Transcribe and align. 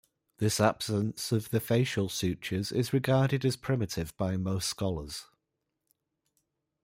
This 0.39 0.59
absence 0.59 1.31
of 1.31 1.51
the 1.51 1.59
facial 1.59 2.09
sutures 2.09 2.71
is 2.71 2.91
regarded 2.91 3.45
as 3.45 3.55
primitive 3.55 4.17
by 4.17 4.35
most 4.35 4.67
scholars. 4.67 5.25